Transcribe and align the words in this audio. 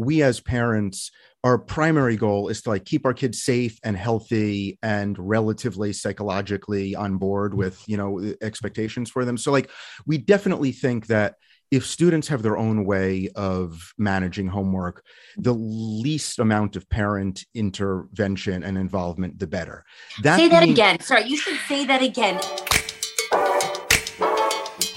We 0.00 0.22
as 0.22 0.40
parents 0.40 1.10
our 1.42 1.58
primary 1.58 2.16
goal 2.16 2.48
is 2.48 2.62
to 2.62 2.70
like 2.70 2.84
keep 2.84 3.06
our 3.06 3.14
kids 3.14 3.42
safe 3.42 3.78
and 3.82 3.96
healthy 3.96 4.78
and 4.82 5.16
relatively 5.18 5.92
psychologically 5.92 6.94
on 6.94 7.16
board 7.16 7.54
with 7.54 7.82
you 7.86 7.96
know 7.96 8.34
expectations 8.42 9.10
for 9.10 9.24
them. 9.24 9.38
So 9.38 9.52
like 9.52 9.70
we 10.06 10.18
definitely 10.18 10.72
think 10.72 11.06
that 11.06 11.36
if 11.70 11.86
students 11.86 12.28
have 12.28 12.42
their 12.42 12.58
own 12.58 12.84
way 12.84 13.28
of 13.36 13.92
managing 13.96 14.48
homework 14.48 15.04
the 15.36 15.54
least 15.54 16.40
amount 16.40 16.74
of 16.76 16.88
parent 16.90 17.44
intervention 17.54 18.64
and 18.64 18.76
involvement 18.76 19.38
the 19.38 19.46
better. 19.46 19.84
That 20.22 20.36
say 20.36 20.48
that 20.48 20.64
again. 20.64 21.00
Sorry 21.00 21.26
you 21.26 21.36
should 21.36 21.58
say 21.68 21.86
that 21.86 22.02
again 22.02 22.40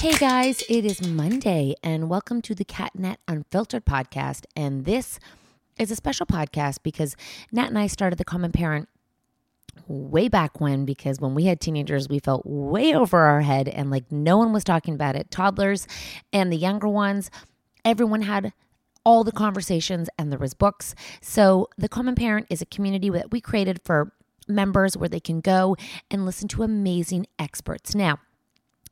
Hey 0.03 0.17
guys, 0.17 0.61
it 0.67 0.83
is 0.83 1.07
Monday, 1.07 1.75
and 1.81 2.09
welcome 2.09 2.41
to 2.41 2.53
the 2.53 2.65
CatNat 2.65 3.15
Unfiltered 3.25 3.85
podcast. 3.85 4.43
And 4.53 4.83
this 4.83 5.17
is 5.79 5.91
a 5.91 5.95
special 5.95 6.25
podcast 6.25 6.79
because 6.83 7.15
Nat 7.53 7.67
and 7.67 7.79
I 7.79 7.87
started 7.87 8.19
the 8.19 8.25
Common 8.25 8.51
Parent 8.51 8.89
way 9.87 10.27
back 10.27 10.59
when 10.59 10.83
because 10.83 11.21
when 11.21 11.33
we 11.33 11.45
had 11.45 11.61
teenagers 11.61 12.09
we 12.09 12.19
felt 12.19 12.45
way 12.45 12.93
over 12.93 13.17
our 13.17 13.39
head 13.39 13.69
and 13.69 13.89
like 13.91 14.11
no 14.11 14.37
one 14.37 14.51
was 14.51 14.65
talking 14.65 14.93
about 14.93 15.15
it. 15.15 15.31
Toddlers 15.31 15.87
and 16.33 16.51
the 16.51 16.57
younger 16.57 16.89
ones 16.89 17.31
everyone 17.85 18.23
had 18.23 18.51
all 19.05 19.23
the 19.23 19.31
conversations 19.31 20.09
and 20.19 20.33
there 20.33 20.37
was 20.37 20.53
books. 20.53 20.95
So 21.21 21.69
the 21.77 21.87
common 21.87 22.15
parent 22.15 22.47
is 22.49 22.61
a 22.61 22.65
community 22.65 23.09
that 23.11 23.31
we 23.31 23.39
created 23.39 23.79
for 23.85 24.11
members 24.49 24.97
where 24.97 25.07
they 25.07 25.21
can 25.21 25.39
go 25.39 25.77
and 26.11 26.25
listen 26.25 26.49
to 26.49 26.63
amazing 26.63 27.25
experts. 27.39 27.95
Now 27.95 28.19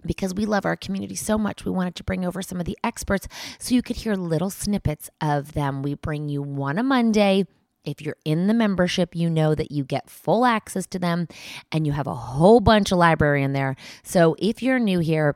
because 0.05 0.33
we 0.33 0.45
love 0.45 0.65
our 0.65 0.75
community 0.75 1.15
so 1.15 1.37
much, 1.37 1.65
we 1.65 1.71
wanted 1.71 1.95
to 1.95 2.03
bring 2.03 2.25
over 2.25 2.41
some 2.41 2.59
of 2.59 2.65
the 2.65 2.77
experts 2.83 3.27
so 3.59 3.75
you 3.75 3.81
could 3.81 3.97
hear 3.97 4.15
little 4.15 4.49
snippets 4.49 5.09
of 5.19 5.53
them. 5.53 5.81
We 5.83 5.93
bring 5.95 6.29
you 6.29 6.41
one 6.41 6.77
a 6.77 6.83
Monday 6.83 7.45
If 7.83 8.01
you're 8.01 8.17
in 8.23 8.47
the 8.47 8.53
membership, 8.53 9.15
you 9.15 9.29
know 9.29 9.55
that 9.55 9.71
you 9.71 9.83
get 9.83 10.09
full 10.09 10.45
access 10.45 10.85
to 10.87 10.99
them 10.99 11.27
and 11.71 11.87
you 11.87 11.93
have 11.93 12.07
a 12.07 12.13
whole 12.13 12.59
bunch 12.59 12.91
of 12.91 12.99
library 12.99 13.43
in 13.43 13.53
there. 13.53 13.75
So 14.03 14.35
if 14.37 14.61
you're 14.61 14.79
new 14.79 14.99
here, 14.99 15.35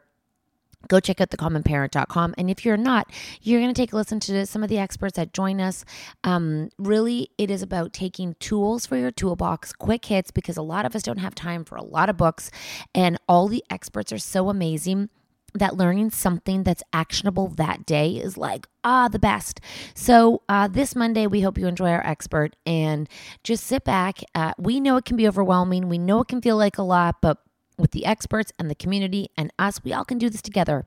go 0.87 0.99
check 0.99 1.21
out 1.21 1.29
thecommonparent.com. 1.29 2.35
And 2.37 2.49
if 2.49 2.65
you're 2.65 2.77
not, 2.77 3.11
you're 3.41 3.59
going 3.59 3.73
to 3.73 3.79
take 3.79 3.93
a 3.93 3.95
listen 3.95 4.19
to 4.21 4.45
some 4.45 4.63
of 4.63 4.69
the 4.69 4.77
experts 4.77 5.15
that 5.17 5.33
join 5.33 5.59
us. 5.61 5.85
Um, 6.23 6.69
really, 6.77 7.29
it 7.37 7.49
is 7.49 7.61
about 7.61 7.93
taking 7.93 8.35
tools 8.39 8.85
for 8.85 8.97
your 8.97 9.11
toolbox, 9.11 9.73
quick 9.73 10.05
hits, 10.05 10.31
because 10.31 10.57
a 10.57 10.61
lot 10.61 10.85
of 10.85 10.95
us 10.95 11.03
don't 11.03 11.19
have 11.19 11.35
time 11.35 11.63
for 11.63 11.75
a 11.75 11.83
lot 11.83 12.09
of 12.09 12.17
books. 12.17 12.51
And 12.93 13.17
all 13.27 13.47
the 13.47 13.63
experts 13.69 14.11
are 14.11 14.17
so 14.17 14.49
amazing 14.49 15.09
that 15.55 15.77
learning 15.77 16.11
something 16.11 16.63
that's 16.63 16.83
actionable 16.93 17.47
that 17.47 17.85
day 17.85 18.09
is 18.11 18.37
like 18.37 18.67
ah 18.83 19.07
the 19.07 19.19
best 19.19 19.61
so 19.93 20.41
uh, 20.49 20.67
this 20.67 20.95
monday 20.95 21.25
we 21.27 21.41
hope 21.41 21.57
you 21.57 21.65
enjoy 21.65 21.89
our 21.89 22.05
expert 22.05 22.55
and 22.65 23.07
just 23.43 23.63
sit 23.63 23.83
back 23.83 24.19
uh, 24.35 24.51
we 24.57 24.79
know 24.79 24.97
it 24.97 25.05
can 25.05 25.15
be 25.15 25.27
overwhelming 25.27 25.87
we 25.87 25.97
know 25.97 26.19
it 26.19 26.27
can 26.27 26.41
feel 26.41 26.57
like 26.57 26.77
a 26.77 26.83
lot 26.83 27.21
but 27.21 27.44
with 27.77 27.91
the 27.91 28.05
experts 28.05 28.51
and 28.59 28.69
the 28.69 28.75
community 28.75 29.29
and 29.37 29.51
us 29.59 29.83
we 29.83 29.93
all 29.93 30.05
can 30.05 30.17
do 30.17 30.29
this 30.29 30.41
together 30.41 30.85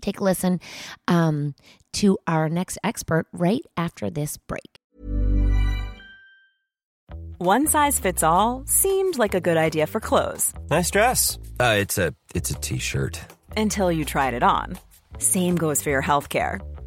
take 0.00 0.20
a 0.20 0.24
listen 0.24 0.60
um, 1.08 1.54
to 1.92 2.18
our 2.26 2.48
next 2.48 2.78
expert 2.84 3.26
right 3.32 3.62
after 3.76 4.10
this 4.10 4.36
break 4.36 4.78
One 7.38 7.66
size 7.66 7.98
fits 7.98 8.22
all 8.22 8.62
seemed 8.66 9.18
like 9.18 9.34
a 9.34 9.40
good 9.40 9.56
idea 9.56 9.86
for 9.86 10.00
clothes 10.00 10.54
Nice 10.70 10.90
dress. 10.90 11.38
Uh, 11.60 11.76
it's 11.78 11.98
a 11.98 12.14
it's 12.34 12.50
a 12.50 12.54
t-shirt. 12.54 13.20
until 13.56 13.90
you 13.92 14.04
tried 14.04 14.34
it 14.34 14.42
on. 14.42 14.78
Same 15.18 15.56
goes 15.56 15.82
for 15.82 15.90
your 15.90 16.02
healthcare. 16.02 16.60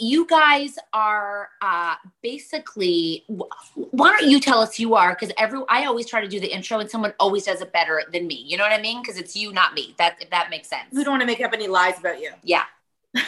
You 0.00 0.26
guys 0.26 0.78
are 0.92 1.48
uh, 1.60 1.96
basically. 2.22 3.24
Why 3.74 4.16
don't 4.16 4.30
you 4.30 4.38
tell 4.38 4.60
us 4.60 4.76
who 4.76 4.82
you 4.82 4.94
are? 4.94 5.12
Because 5.12 5.32
every 5.36 5.60
I 5.68 5.86
always 5.86 6.06
try 6.06 6.20
to 6.20 6.28
do 6.28 6.38
the 6.38 6.46
intro, 6.46 6.78
and 6.78 6.88
someone 6.88 7.14
always 7.18 7.46
does 7.46 7.60
it 7.62 7.72
better 7.72 8.04
than 8.12 8.28
me. 8.28 8.44
You 8.46 8.58
know 8.58 8.62
what 8.62 8.70
I 8.70 8.80
mean? 8.80 9.02
Because 9.02 9.18
it's 9.18 9.34
you, 9.34 9.52
not 9.52 9.74
me. 9.74 9.96
That 9.98 10.14
if 10.20 10.30
that 10.30 10.50
makes 10.50 10.68
sense. 10.68 10.84
We 10.92 11.02
don't 11.02 11.14
want 11.14 11.22
to 11.22 11.26
make 11.26 11.40
up 11.40 11.52
any 11.52 11.66
lies 11.66 11.98
about 11.98 12.20
you. 12.20 12.30
Yeah. 12.44 12.62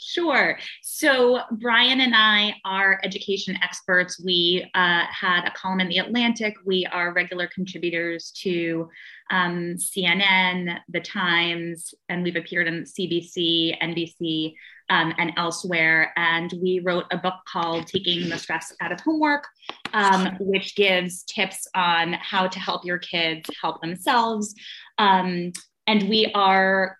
Sure. 0.00 0.56
So, 0.80 1.40
Brian 1.50 2.00
and 2.00 2.14
I 2.14 2.54
are 2.64 3.00
education 3.02 3.58
experts. 3.62 4.22
We 4.24 4.64
uh, 4.74 5.02
had 5.10 5.44
a 5.44 5.50
column 5.50 5.80
in 5.80 5.88
The 5.88 5.98
Atlantic. 5.98 6.54
We 6.64 6.86
are 6.86 7.12
regular 7.12 7.48
contributors 7.48 8.30
to 8.42 8.88
um, 9.30 9.74
CNN, 9.76 10.78
The 10.88 11.00
Times, 11.00 11.94
and 12.08 12.22
we've 12.22 12.36
appeared 12.36 12.68
on 12.68 12.84
CBC, 12.84 13.76
NBC, 13.82 14.54
um, 14.88 15.12
and 15.18 15.32
elsewhere. 15.36 16.12
And 16.16 16.52
we 16.62 16.78
wrote 16.78 17.06
a 17.10 17.18
book 17.18 17.34
called 17.46 17.88
Taking 17.88 18.28
the 18.28 18.38
Stress 18.38 18.72
Out 18.80 18.92
of 18.92 19.00
Homework, 19.00 19.48
um, 19.94 20.36
which 20.38 20.76
gives 20.76 21.24
tips 21.24 21.66
on 21.74 22.12
how 22.12 22.46
to 22.46 22.58
help 22.60 22.84
your 22.84 22.98
kids 22.98 23.50
help 23.60 23.80
themselves. 23.82 24.54
Um, 24.98 25.52
and 25.88 26.08
we 26.08 26.30
are 26.34 26.96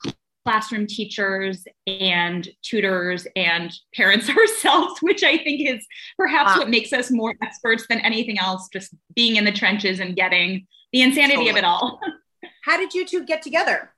classroom 0.48 0.86
teachers 0.86 1.64
and 1.86 2.48
tutors 2.62 3.26
and 3.36 3.70
parents 3.94 4.30
ourselves, 4.36 4.98
which 5.02 5.22
I 5.22 5.36
think 5.36 5.68
is 5.68 5.84
perhaps 6.16 6.58
what 6.58 6.70
makes 6.70 6.90
us 6.94 7.10
more 7.10 7.34
experts 7.42 7.84
than 7.88 8.00
anything 8.00 8.38
else, 8.38 8.68
just 8.72 8.94
being 9.14 9.36
in 9.36 9.44
the 9.44 9.52
trenches 9.52 10.00
and 10.00 10.16
getting 10.16 10.66
the 10.92 11.02
insanity 11.02 11.34
totally. 11.34 11.50
of 11.50 11.56
it 11.56 11.64
all. 11.64 12.00
How 12.64 12.78
did 12.78 12.94
you 12.94 13.04
two 13.04 13.26
get 13.26 13.42
together? 13.42 13.92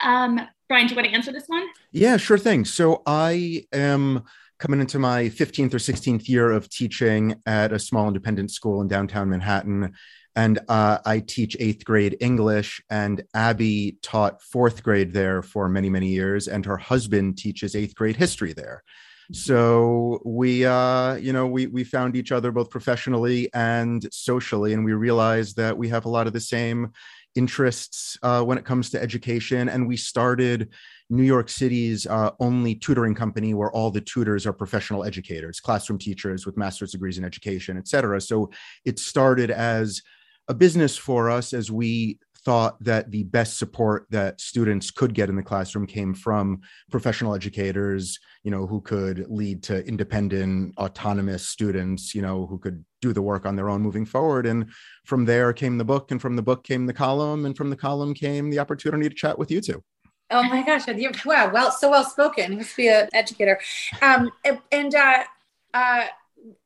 Um, 0.00 0.40
Brian, 0.68 0.88
do 0.88 0.94
you 0.94 0.96
want 0.96 1.08
to 1.08 1.14
answer 1.14 1.32
this 1.32 1.46
one? 1.46 1.66
Yeah, 1.90 2.18
sure 2.18 2.36
thing. 2.36 2.66
So 2.66 3.02
I 3.06 3.64
am 3.72 4.24
coming 4.58 4.80
into 4.80 4.98
my 4.98 5.24
15th 5.24 5.72
or 5.72 5.78
16th 5.78 6.28
year 6.28 6.50
of 6.50 6.68
teaching 6.68 7.40
at 7.46 7.72
a 7.72 7.78
small 7.78 8.08
independent 8.08 8.50
school 8.50 8.82
in 8.82 8.88
downtown 8.88 9.30
Manhattan 9.30 9.94
and 10.36 10.60
uh, 10.68 10.98
I 11.04 11.20
teach 11.20 11.56
eighth 11.58 11.84
grade 11.84 12.16
English. 12.20 12.80
And 12.88 13.24
Abby 13.34 13.98
taught 14.02 14.42
fourth 14.42 14.82
grade 14.82 15.12
there 15.12 15.42
for 15.42 15.68
many, 15.68 15.90
many 15.90 16.08
years, 16.08 16.46
and 16.46 16.64
her 16.66 16.76
husband 16.76 17.38
teaches 17.38 17.74
eighth 17.74 17.94
grade 17.96 18.16
history 18.16 18.52
there. 18.52 18.84
So 19.32 20.20
we, 20.24 20.64
uh, 20.64 21.16
you 21.16 21.32
know, 21.32 21.48
we 21.48 21.66
we 21.66 21.82
found 21.82 22.14
each 22.14 22.30
other 22.30 22.52
both 22.52 22.70
professionally 22.70 23.50
and 23.52 24.06
socially, 24.12 24.72
and 24.72 24.84
we 24.84 24.92
realized 24.92 25.56
that 25.56 25.76
we 25.76 25.88
have 25.88 26.04
a 26.04 26.08
lot 26.08 26.28
of 26.28 26.32
the 26.32 26.40
same 26.40 26.92
interests 27.34 28.16
uh, 28.22 28.42
when 28.42 28.56
it 28.56 28.64
comes 28.64 28.88
to 28.90 29.02
education. 29.02 29.68
And 29.68 29.88
we 29.88 29.96
started 29.96 30.68
New 31.10 31.24
York 31.24 31.48
City's 31.48 32.06
uh, 32.06 32.30
only 32.38 32.74
tutoring 32.76 33.14
company 33.14 33.52
where 33.52 33.70
all 33.72 33.90
the 33.90 34.00
tutors 34.00 34.46
are 34.46 34.52
professional 34.52 35.04
educators, 35.04 35.60
classroom 35.60 35.98
teachers 35.98 36.46
with 36.46 36.56
master's 36.56 36.92
degrees 36.92 37.18
in 37.18 37.24
education, 37.24 37.76
et 37.76 37.88
cetera. 37.88 38.20
So 38.20 38.50
it 38.84 38.98
started 38.98 39.50
as 39.50 40.02
a 40.48 40.54
business 40.54 40.96
for 40.96 41.30
us 41.30 41.52
as 41.52 41.70
we 41.70 42.18
thought 42.44 42.82
that 42.82 43.10
the 43.10 43.24
best 43.24 43.58
support 43.58 44.06
that 44.10 44.40
students 44.40 44.92
could 44.92 45.14
get 45.14 45.28
in 45.28 45.34
the 45.34 45.42
classroom 45.42 45.84
came 45.84 46.14
from 46.14 46.60
professional 46.92 47.34
educators 47.34 48.20
you 48.44 48.52
know 48.52 48.68
who 48.68 48.80
could 48.80 49.26
lead 49.28 49.64
to 49.64 49.84
independent 49.84 50.72
autonomous 50.78 51.48
students 51.48 52.14
you 52.14 52.22
know 52.22 52.46
who 52.46 52.56
could 52.56 52.84
do 53.06 53.12
the 53.12 53.22
work 53.22 53.46
on 53.46 53.56
their 53.56 53.68
own 53.68 53.82
moving 53.82 54.04
forward. 54.04 54.46
And 54.46 54.70
from 55.04 55.24
there 55.24 55.52
came 55.52 55.78
the 55.78 55.84
book 55.84 56.10
and 56.10 56.20
from 56.20 56.36
the 56.36 56.42
book 56.42 56.64
came 56.64 56.86
the 56.86 56.92
column 56.92 57.46
and 57.46 57.56
from 57.56 57.70
the 57.70 57.76
column 57.76 58.14
came 58.14 58.50
the 58.50 58.58
opportunity 58.58 59.08
to 59.08 59.14
chat 59.14 59.38
with 59.38 59.50
you 59.50 59.60
two. 59.60 59.82
Oh 60.30 60.42
my 60.42 60.62
gosh 60.62 60.86
wow 61.24 61.50
well 61.52 61.70
so 61.70 61.90
well 61.90 62.04
spoken. 62.04 62.56
Must 62.56 62.76
be 62.76 62.88
an 62.88 63.08
educator. 63.12 63.60
Um 64.02 64.30
and 64.72 64.94
uh 64.94 65.24
uh 65.72 66.06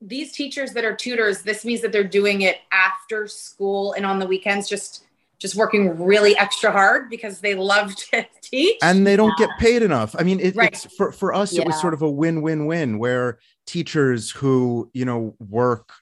these 0.01 0.33
teachers 0.33 0.73
that 0.73 0.85
are 0.85 0.95
tutors, 0.95 1.43
this 1.43 1.65
means 1.65 1.81
that 1.83 1.93
they're 1.93 2.05
doing 2.05 2.43
it 2.43 2.59
after 2.73 3.27
school 3.27 3.93
and 3.93 4.05
on 4.05 4.19
the 4.19 4.27
weekends, 4.27 4.69
just 4.69 5.05
just 5.39 5.57
working 5.57 5.99
really 5.99 6.37
extra 6.37 6.71
hard 6.71 7.09
because 7.09 7.41
they 7.41 7.55
love 7.55 7.97
to 8.13 8.27
teach 8.43 8.77
and 8.83 9.07
they 9.07 9.17
don't 9.17 9.35
yeah. 9.39 9.47
get 9.47 9.59
paid 9.59 9.83
enough. 9.83 10.15
I 10.19 10.23
mean, 10.23 10.39
it, 10.39 10.55
right. 10.55 10.73
it's 10.73 10.85
for 10.97 11.13
for 11.13 11.35
us, 11.35 11.53
yeah. 11.53 11.63
it 11.63 11.67
was 11.67 11.81
sort 11.81 11.95
of 11.95 12.03
a 12.03 12.11
win 12.11 12.43
win 12.43 12.67
win 12.67 12.99
where 12.99 13.39
teachers 13.67 14.31
who 14.31 14.91
you 14.93 15.05
know 15.05 15.35
work 15.39 15.93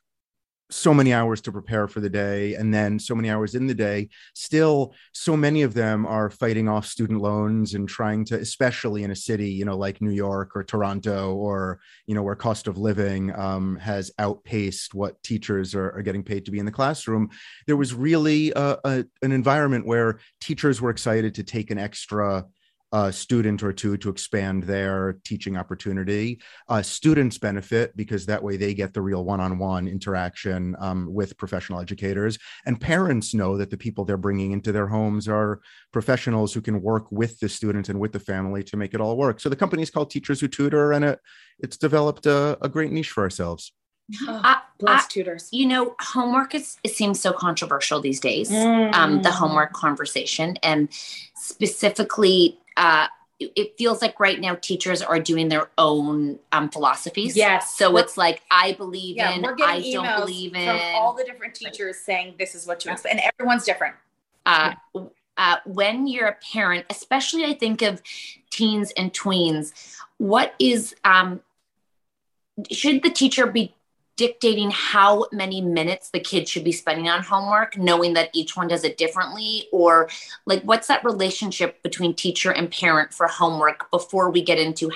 so 0.71 0.93
many 0.93 1.13
hours 1.13 1.41
to 1.43 1.53
prepare 1.53 1.89
for 1.89 2.01
the 2.01 2.11
day 2.11 2.55
and 2.55 2.73
then 2.73 2.99
so 2.99 3.15
many 3.15 3.31
hours 3.31 3.55
in 3.55 3.67
the 3.67 3.75
day. 3.75 4.09
Still 4.35 4.95
so 5.13 5.37
many 5.37 5.63
of 5.63 5.75
them 5.75 6.07
are 6.07 6.31
fighting 6.31 6.69
off 6.69 6.87
student 6.87 7.21
loans 7.21 7.75
and 7.75 7.89
trying 7.89 8.25
to 8.27 8.35
especially 8.39 9.03
in 9.03 9.11
a 9.11 9.17
city 9.17 9.51
you 9.51 9.65
know 9.65 9.77
like 9.77 10.01
new 10.01 10.11
york 10.11 10.55
or 10.55 10.63
toronto 10.63 11.35
or 11.35 11.81
you 12.07 12.15
know 12.15 12.23
where 12.23 12.35
cost 12.35 12.67
of 12.67 12.79
living 12.79 13.35
um, 13.39 13.77
has 13.77 14.11
outpaced 14.19 14.95
what 14.95 15.23
teachers 15.23 15.75
are, 15.75 15.91
are, 15.93 16.03
getting 16.03 16.23
paid 16.23 16.45
to 16.45 16.51
be 16.51 16.59
in 16.59 16.67
the 16.67 16.73
classroom. 16.73 17.29
There 17.67 17.77
was 17.77 17.93
really 17.93 18.53
a, 18.55 18.79
a, 18.85 19.05
an 19.23 19.33
environment 19.33 19.87
where 19.87 20.21
teachers 20.41 20.81
were 20.81 20.91
excited 20.91 21.35
to 21.35 21.45
take 21.45 21.71
an 21.71 21.79
extra 21.79 22.47
a 22.93 23.13
student 23.13 23.63
or 23.63 23.73
two 23.73 23.97
to 23.99 24.09
expand 24.09 24.63
their 24.63 25.19
teaching 25.25 25.57
opportunity. 25.57 26.41
Uh, 26.69 26.81
students 26.81 27.39
benefit 27.39 27.95
because 27.97 28.27
that 28.27 28.43
way 28.43 28.57
they 28.57 28.75
get 28.75 28.95
the 28.95 29.01
real 29.01 29.25
one 29.25 29.41
on 29.41 29.59
one 29.59 29.87
interaction 29.87 30.75
um, 30.79 31.13
with 31.13 31.37
professional 31.37 31.81
educators. 31.81 32.39
And 32.67 32.81
parents 32.81 33.35
know 33.35 33.57
that 33.59 33.71
the 33.71 33.77
people 33.77 34.05
they're 34.05 34.17
bringing 34.17 34.53
into 34.53 34.73
their 34.73 34.87
homes 34.87 35.29
are 35.29 35.61
professionals 35.93 36.55
who 36.55 36.61
can 36.61 36.81
work 36.81 37.11
with 37.13 37.39
the 37.41 37.49
student 37.49 37.89
and 37.89 38.01
with 38.01 38.13
the 38.13 38.21
family 38.21 38.63
to 38.65 38.77
make 38.77 38.95
it 38.95 39.01
all 39.01 39.17
work. 39.17 39.41
So 39.41 39.49
the 39.49 39.57
company 39.57 39.83
is 39.83 39.91
called 39.91 40.11
Teachers 40.11 40.41
Who 40.41 40.49
Tutor, 40.49 40.93
and 40.93 41.05
it, 41.05 41.21
it's 41.59 41.77
developed 41.77 42.27
a, 42.27 42.57
a 42.63 42.69
great 42.69 42.93
niche 42.93 43.11
for 43.11 43.23
ourselves. 43.23 43.73
Oh, 44.23 44.41
I, 44.43 44.63
bless 44.79 45.05
I, 45.05 45.09
tutors. 45.09 45.49
You 45.53 45.67
know, 45.67 45.95
homework 46.01 46.55
is 46.55 46.79
it 46.83 46.93
seems 46.93 47.21
so 47.21 47.33
controversial 47.33 48.01
these 48.01 48.21
days. 48.21 48.51
Mm. 48.51 48.95
Um, 48.95 49.23
the 49.23 49.31
homework 49.31 49.75
conversation, 49.75 50.57
and 50.63 50.89
specifically 51.35 52.59
uh, 52.79 53.09
it 53.41 53.77
feels 53.79 54.03
like 54.03 54.19
right 54.19 54.41
now 54.41 54.57
teachers 54.57 55.01
are 55.01 55.21
doing 55.21 55.49
their 55.49 55.69
own 55.79 56.39
um, 56.51 56.69
philosophies. 56.69 57.37
Yes. 57.37 57.77
So 57.77 57.97
it's 57.97 58.17
like 58.17 58.43
I 58.51 58.73
believe 58.73 59.17
yeah, 59.17 59.33
in, 59.33 59.45
I 59.45 59.93
don't 59.93 60.21
believe 60.21 60.55
in. 60.55 60.67
From 60.67 60.81
all 60.95 61.15
the 61.15 61.25
different 61.25 61.55
teachers 61.55 61.99
saying 61.99 62.35
this 62.39 62.55
is 62.55 62.67
what 62.67 62.85
you 62.85 62.91
expect, 62.91 63.15
and 63.15 63.23
everyone's 63.35 63.65
different. 63.65 63.95
Uh, 64.45 64.73
uh, 65.37 65.57
when 65.67 66.09
you're 66.09 66.27
a 66.27 66.37
parent, 66.53 66.87
especially 66.91 67.45
I 67.45 67.55
think 67.55 67.83
of 67.83 68.03
teens 68.51 68.93
and 68.97 69.13
tweens, 69.13 69.73
what 70.17 70.55
is 70.59 70.97
um, 71.05 71.41
should 72.73 73.03
the 73.05 73.11
teacher 73.11 73.47
be 73.47 73.73
dictating 74.19 74.71
how 74.73 75.27
many 75.33 75.63
minutes 75.63 76.11
the 76.11 76.19
kid 76.19 76.49
should 76.49 76.65
be 76.65 76.73
spending 76.73 77.09
on 77.09 77.23
homework, 77.23 77.79
knowing 77.79 78.15
that 78.15 78.31
each 78.35 78.57
one 78.57 78.67
does 78.67 78.85
it 78.85 78.99
differently? 78.99 79.69
Or, 79.73 80.11
like, 80.45 80.63
what's 80.65 80.89
that 80.89 81.05
relationship 81.05 81.83
between 81.83 82.15
teacher 82.15 82.51
and 82.51 82.71
parent 82.71 83.15
for 83.15 83.29
homework 83.29 83.91
before 83.93 84.31
we 84.31 84.43
get 84.43 84.59
into, 84.59 84.91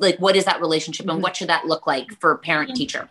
like, 0.00 0.18
what 0.18 0.36
is 0.36 0.44
that 0.44 0.60
relationship 0.60 1.04
and 1.04 1.12
mm-hmm. 1.12 1.22
what 1.22 1.36
should 1.36 1.48
that 1.48 1.66
look 1.66 1.86
like 1.86 2.10
for 2.20 2.36
parent 2.38 2.70
mm-hmm. 2.70 2.78
teacher? 2.78 3.08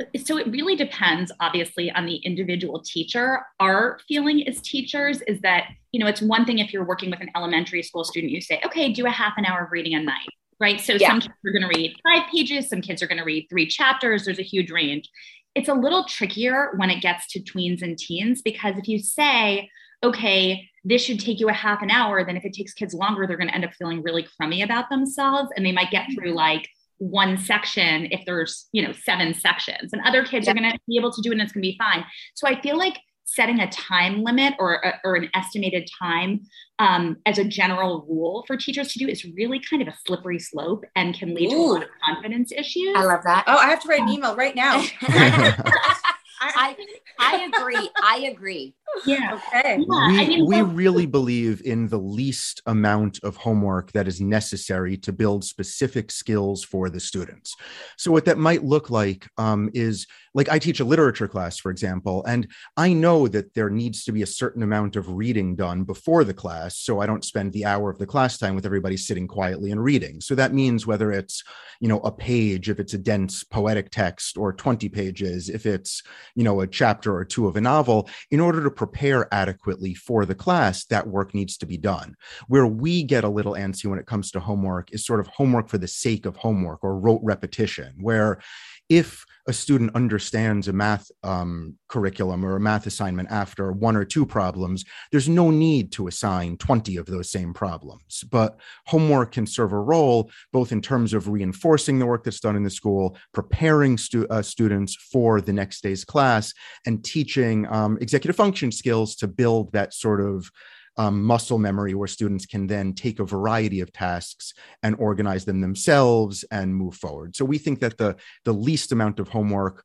Uh, 0.00 0.04
so 0.24 0.38
it 0.38 0.46
really 0.48 0.74
depends 0.74 1.30
obviously 1.40 1.90
on 1.90 2.06
the 2.06 2.16
individual 2.16 2.80
teacher 2.80 3.40
our 3.58 3.98
feeling 4.06 4.46
as 4.46 4.60
teachers 4.60 5.20
is 5.22 5.40
that 5.40 5.64
you 5.90 5.98
know 5.98 6.06
it's 6.06 6.22
one 6.22 6.44
thing 6.44 6.60
if 6.60 6.72
you're 6.72 6.84
working 6.84 7.10
with 7.10 7.20
an 7.20 7.28
elementary 7.34 7.82
school 7.82 8.04
student 8.04 8.32
you 8.32 8.40
say 8.40 8.60
okay 8.64 8.92
do 8.92 9.06
a 9.06 9.10
half 9.10 9.32
an 9.38 9.44
hour 9.44 9.64
of 9.64 9.72
reading 9.72 9.94
a 9.94 10.00
night 10.00 10.28
right? 10.60 10.80
So 10.80 10.94
yeah. 10.94 11.08
some 11.08 11.20
kids 11.20 11.34
are 11.46 11.52
going 11.52 11.62
to 11.62 11.78
read 11.78 11.96
five 12.02 12.28
pages, 12.30 12.68
some 12.68 12.80
kids 12.80 13.02
are 13.02 13.06
going 13.06 13.18
to 13.18 13.24
read 13.24 13.46
three 13.48 13.66
chapters. 13.66 14.24
There's 14.24 14.38
a 14.38 14.42
huge 14.42 14.70
range. 14.70 15.08
It's 15.54 15.68
a 15.68 15.74
little 15.74 16.04
trickier 16.04 16.72
when 16.76 16.90
it 16.90 17.00
gets 17.00 17.26
to 17.32 17.40
tweens 17.40 17.82
and 17.82 17.98
teens 17.98 18.42
because 18.42 18.76
if 18.76 18.88
you 18.88 18.98
say, 18.98 19.70
okay, 20.02 20.68
this 20.84 21.02
should 21.02 21.20
take 21.20 21.40
you 21.40 21.48
a 21.48 21.52
half 21.52 21.82
an 21.82 21.90
hour, 21.90 22.24
then 22.24 22.36
if 22.36 22.44
it 22.44 22.52
takes 22.52 22.72
kids 22.72 22.94
longer, 22.94 23.26
they're 23.26 23.36
going 23.36 23.48
to 23.48 23.54
end 23.54 23.64
up 23.64 23.72
feeling 23.74 24.02
really 24.02 24.26
crummy 24.36 24.62
about 24.62 24.88
themselves 24.90 25.50
and 25.56 25.66
they 25.66 25.72
might 25.72 25.90
get 25.90 26.06
through 26.14 26.28
mm-hmm. 26.28 26.36
like 26.36 26.68
one 26.98 27.38
section 27.38 28.08
if 28.10 28.24
there's, 28.26 28.68
you 28.72 28.82
know, 28.84 28.92
seven 28.92 29.34
sections. 29.34 29.92
And 29.92 30.02
other 30.04 30.24
kids 30.24 30.46
yeah. 30.46 30.52
are 30.52 30.54
going 30.54 30.70
to 30.70 30.78
be 30.86 30.96
able 30.96 31.12
to 31.12 31.22
do 31.22 31.30
it 31.30 31.34
and 31.34 31.42
it's 31.42 31.52
going 31.52 31.62
to 31.62 31.68
be 31.68 31.78
fine. 31.78 32.04
So 32.34 32.46
I 32.46 32.60
feel 32.60 32.76
like 32.76 32.98
setting 33.28 33.60
a 33.60 33.70
time 33.70 34.24
limit 34.24 34.54
or, 34.58 34.94
or 35.04 35.14
an 35.14 35.28
estimated 35.34 35.88
time 36.00 36.40
um, 36.78 37.18
as 37.26 37.38
a 37.38 37.44
general 37.44 38.06
rule 38.08 38.42
for 38.46 38.56
teachers 38.56 38.90
to 38.92 38.98
do 38.98 39.06
is 39.06 39.22
really 39.36 39.60
kind 39.60 39.82
of 39.82 39.88
a 39.88 39.94
slippery 40.06 40.38
slope 40.38 40.84
and 40.96 41.14
can 41.14 41.34
lead 41.34 41.52
Ooh. 41.52 41.56
to 41.56 41.56
a 41.56 41.72
lot 41.74 41.82
of 41.82 41.88
confidence 42.02 42.52
issues. 42.52 42.94
I 42.96 43.04
love 43.04 43.22
that. 43.24 43.44
Oh, 43.46 43.56
I 43.56 43.68
have 43.68 43.82
to 43.82 43.88
write 43.88 44.00
an 44.00 44.08
email 44.08 44.34
right 44.34 44.56
now. 44.56 44.82
I, 46.40 46.76
I 47.18 47.50
agree. 47.52 47.90
I 48.02 48.18
agree. 48.30 48.74
Yeah. 49.06 49.34
Okay. 49.54 49.78
Yeah, 49.78 50.08
we, 50.08 50.18
I 50.18 50.26
mean, 50.26 50.46
we 50.46 50.56
so- 50.56 50.64
really 50.64 51.06
believe 51.06 51.62
in 51.64 51.88
the 51.88 51.98
least 51.98 52.62
amount 52.66 53.20
of 53.22 53.36
homework 53.36 53.92
that 53.92 54.08
is 54.08 54.20
necessary 54.20 54.96
to 54.98 55.12
build 55.12 55.44
specific 55.44 56.10
skills 56.10 56.64
for 56.64 56.88
the 56.88 57.00
students. 57.00 57.54
So, 57.96 58.10
what 58.10 58.24
that 58.24 58.38
might 58.38 58.64
look 58.64 58.90
like 58.90 59.28
um, 59.36 59.70
is 59.74 60.06
like 60.34 60.48
I 60.48 60.58
teach 60.58 60.80
a 60.80 60.84
literature 60.84 61.28
class, 61.28 61.58
for 61.58 61.70
example, 61.70 62.24
and 62.24 62.48
I 62.76 62.92
know 62.92 63.28
that 63.28 63.54
there 63.54 63.70
needs 63.70 64.04
to 64.04 64.12
be 64.12 64.22
a 64.22 64.26
certain 64.26 64.62
amount 64.62 64.96
of 64.96 65.10
reading 65.10 65.54
done 65.54 65.84
before 65.84 66.24
the 66.24 66.34
class. 66.34 66.78
So, 66.78 67.00
I 67.00 67.06
don't 67.06 67.24
spend 67.24 67.52
the 67.52 67.64
hour 67.66 67.90
of 67.90 67.98
the 67.98 68.06
class 68.06 68.38
time 68.38 68.54
with 68.54 68.66
everybody 68.66 68.96
sitting 68.96 69.28
quietly 69.28 69.70
and 69.70 69.82
reading. 69.82 70.20
So, 70.20 70.34
that 70.34 70.54
means 70.54 70.86
whether 70.86 71.12
it's, 71.12 71.42
you 71.80 71.88
know, 71.88 72.00
a 72.00 72.10
page, 72.10 72.70
if 72.70 72.80
it's 72.80 72.94
a 72.94 72.98
dense 72.98 73.44
poetic 73.44 73.90
text, 73.90 74.36
or 74.36 74.52
20 74.52 74.88
pages, 74.88 75.48
if 75.48 75.66
it's, 75.66 76.02
you 76.34 76.44
know, 76.44 76.60
a 76.60 76.66
chapter 76.66 77.14
or 77.14 77.24
two 77.24 77.46
of 77.46 77.56
a 77.56 77.60
novel, 77.60 78.08
in 78.30 78.40
order 78.40 78.62
to 78.62 78.70
prepare 78.70 79.32
adequately 79.32 79.94
for 79.94 80.24
the 80.24 80.34
class, 80.34 80.84
that 80.86 81.06
work 81.06 81.34
needs 81.34 81.56
to 81.58 81.66
be 81.66 81.76
done. 81.76 82.14
Where 82.48 82.66
we 82.66 83.02
get 83.02 83.24
a 83.24 83.28
little 83.28 83.52
antsy 83.52 83.86
when 83.86 83.98
it 83.98 84.06
comes 84.06 84.30
to 84.32 84.40
homework 84.40 84.92
is 84.92 85.04
sort 85.04 85.20
of 85.20 85.26
homework 85.28 85.68
for 85.68 85.78
the 85.78 85.88
sake 85.88 86.26
of 86.26 86.36
homework 86.36 86.82
or 86.82 86.98
rote 86.98 87.20
repetition, 87.22 87.94
where 88.00 88.40
if 88.88 89.24
a 89.48 89.52
student 89.52 89.90
understands 89.94 90.68
a 90.68 90.72
math 90.72 91.10
um, 91.24 91.74
curriculum 91.88 92.44
or 92.44 92.56
a 92.56 92.60
math 92.60 92.86
assignment 92.86 93.30
after 93.30 93.72
one 93.72 93.96
or 93.96 94.04
two 94.04 94.26
problems, 94.26 94.84
there's 95.10 95.28
no 95.28 95.50
need 95.50 95.90
to 95.92 96.06
assign 96.06 96.58
20 96.58 96.96
of 96.98 97.06
those 97.06 97.30
same 97.30 97.54
problems. 97.54 98.24
But 98.30 98.60
homework 98.86 99.32
can 99.32 99.46
serve 99.46 99.72
a 99.72 99.80
role 99.80 100.30
both 100.52 100.70
in 100.70 100.82
terms 100.82 101.14
of 101.14 101.28
reinforcing 101.28 101.98
the 101.98 102.06
work 102.06 102.24
that's 102.24 102.40
done 102.40 102.56
in 102.56 102.62
the 102.62 102.70
school, 102.70 103.16
preparing 103.32 103.96
stu- 103.96 104.28
uh, 104.28 104.42
students 104.42 104.94
for 104.94 105.40
the 105.40 105.52
next 105.52 105.82
day's 105.82 106.04
class, 106.04 106.52
and 106.84 107.02
teaching 107.02 107.66
um, 107.68 107.96
executive 108.02 108.36
function 108.36 108.70
skills 108.70 109.16
to 109.16 109.26
build 109.26 109.72
that 109.72 109.94
sort 109.94 110.20
of 110.20 110.50
um, 110.98 111.22
muscle 111.22 111.58
memory 111.58 111.94
where 111.94 112.08
students 112.08 112.44
can 112.44 112.66
then 112.66 112.92
take 112.92 113.20
a 113.20 113.24
variety 113.24 113.80
of 113.80 113.92
tasks 113.92 114.52
and 114.82 114.96
organize 114.98 115.44
them 115.44 115.60
themselves 115.60 116.44
and 116.50 116.74
move 116.74 116.94
forward. 116.96 117.36
So 117.36 117.44
we 117.44 117.56
think 117.58 117.80
that 117.80 117.96
the 117.96 118.16
the 118.44 118.52
least 118.52 118.92
amount 118.92 119.20
of 119.20 119.28
homework 119.28 119.84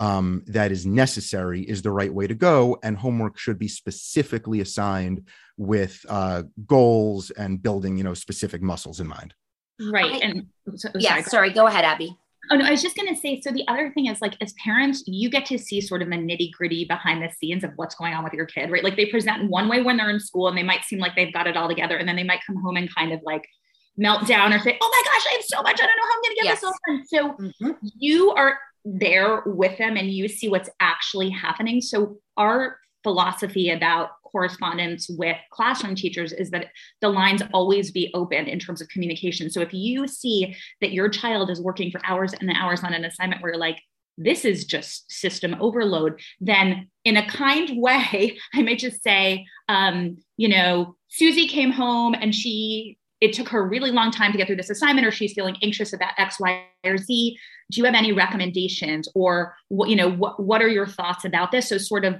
um, 0.00 0.42
that 0.48 0.72
is 0.72 0.84
necessary 0.86 1.62
is 1.62 1.82
the 1.82 1.92
right 1.92 2.12
way 2.12 2.26
to 2.26 2.34
go, 2.34 2.76
and 2.82 2.96
homework 2.96 3.38
should 3.38 3.58
be 3.58 3.68
specifically 3.68 4.60
assigned 4.60 5.28
with 5.56 6.04
uh, 6.08 6.42
goals 6.66 7.30
and 7.30 7.62
building, 7.62 7.96
you 7.96 8.02
know, 8.02 8.14
specific 8.14 8.60
muscles 8.60 8.98
in 8.98 9.06
mind. 9.06 9.34
Right. 9.80 10.14
I- 10.14 10.26
and 10.26 10.46
so, 10.76 10.88
yeah, 10.96 11.10
sorry, 11.10 11.22
sorry. 11.22 11.50
Go 11.50 11.66
ahead, 11.68 11.84
Abby. 11.84 12.16
Oh 12.50 12.56
no, 12.56 12.64
I 12.64 12.70
was 12.72 12.82
just 12.82 12.96
gonna 12.96 13.16
say. 13.16 13.40
So 13.40 13.50
the 13.50 13.66
other 13.68 13.90
thing 13.92 14.06
is, 14.06 14.20
like, 14.20 14.36
as 14.40 14.52
parents, 14.64 15.02
you 15.06 15.30
get 15.30 15.46
to 15.46 15.58
see 15.58 15.80
sort 15.80 16.02
of 16.02 16.08
the 16.10 16.16
nitty 16.16 16.52
gritty 16.52 16.84
behind 16.84 17.22
the 17.22 17.30
scenes 17.30 17.64
of 17.64 17.72
what's 17.76 17.94
going 17.94 18.12
on 18.14 18.24
with 18.24 18.32
your 18.32 18.46
kid, 18.46 18.70
right? 18.70 18.84
Like 18.84 18.96
they 18.96 19.06
present 19.06 19.48
one 19.50 19.68
way 19.68 19.82
when 19.82 19.96
they're 19.96 20.10
in 20.10 20.20
school, 20.20 20.48
and 20.48 20.56
they 20.58 20.62
might 20.62 20.84
seem 20.84 20.98
like 20.98 21.14
they've 21.16 21.32
got 21.32 21.46
it 21.46 21.56
all 21.56 21.68
together, 21.68 21.96
and 21.96 22.08
then 22.08 22.16
they 22.16 22.24
might 22.24 22.40
come 22.46 22.56
home 22.56 22.76
and 22.76 22.92
kind 22.94 23.12
of 23.12 23.20
like 23.24 23.46
melt 23.96 24.26
down 24.26 24.52
or 24.52 24.58
say, 24.58 24.76
"Oh 24.80 24.90
my 24.90 25.12
gosh, 25.12 25.26
I 25.30 25.34
have 25.34 25.44
so 25.44 25.62
much! 25.62 25.80
I 25.80 25.86
don't 25.86 25.96
know 25.96 26.04
how 26.04 26.16
I'm 26.16 26.22
gonna 26.22 26.34
get 26.34 26.44
Yes. 26.44 26.60
this 26.60 26.64
all 26.64 26.74
done." 26.86 27.06
So 27.06 27.68
Mhm. 27.70 27.78
you 27.98 28.30
are 28.32 28.58
there 28.84 29.42
with 29.46 29.78
them, 29.78 29.96
and 29.96 30.10
you 30.10 30.28
see 30.28 30.48
what's 30.48 30.68
actually 30.80 31.30
happening. 31.30 31.80
So 31.80 32.18
our 32.36 32.78
philosophy 33.02 33.70
about 33.70 34.10
correspondence 34.34 35.08
with 35.08 35.36
classroom 35.52 35.94
teachers 35.94 36.32
is 36.32 36.50
that 36.50 36.66
the 37.00 37.08
lines 37.08 37.40
always 37.52 37.92
be 37.92 38.10
open 38.14 38.48
in 38.48 38.58
terms 38.58 38.82
of 38.82 38.88
communication. 38.88 39.48
So 39.48 39.60
if 39.60 39.72
you 39.72 40.08
see 40.08 40.56
that 40.80 40.92
your 40.92 41.08
child 41.08 41.50
is 41.50 41.60
working 41.60 41.92
for 41.92 42.00
hours 42.04 42.34
and 42.34 42.50
hours 42.50 42.82
on 42.82 42.92
an 42.92 43.04
assignment 43.04 43.40
where 43.40 43.52
you're 43.52 43.60
like, 43.60 43.78
this 44.18 44.44
is 44.44 44.64
just 44.64 45.10
system 45.10 45.56
overload, 45.60 46.20
then 46.40 46.88
in 47.04 47.16
a 47.16 47.26
kind 47.28 47.70
way, 47.80 48.36
I 48.54 48.62
may 48.62 48.74
just 48.74 49.02
say, 49.04 49.46
um, 49.68 50.18
you 50.36 50.48
know, 50.48 50.96
Susie 51.08 51.46
came 51.46 51.70
home 51.70 52.14
and 52.14 52.34
she, 52.34 52.98
it 53.20 53.32
took 53.32 53.48
her 53.50 53.60
a 53.60 53.68
really 53.68 53.92
long 53.92 54.10
time 54.10 54.32
to 54.32 54.38
get 54.38 54.48
through 54.48 54.56
this 54.56 54.70
assignment, 54.70 55.06
or 55.06 55.12
she's 55.12 55.32
feeling 55.32 55.56
anxious 55.62 55.92
about 55.92 56.12
X, 56.18 56.40
Y, 56.40 56.64
or 56.84 56.98
Z. 56.98 57.38
Do 57.70 57.78
you 57.78 57.84
have 57.84 57.94
any 57.94 58.12
recommendations, 58.12 59.08
or 59.14 59.54
what, 59.68 59.88
you 59.88 59.96
know, 59.96 60.10
what 60.10 60.42
what 60.42 60.60
are 60.60 60.68
your 60.68 60.86
thoughts 60.86 61.24
about 61.24 61.50
this? 61.50 61.68
So 61.68 61.78
sort 61.78 62.04
of 62.04 62.16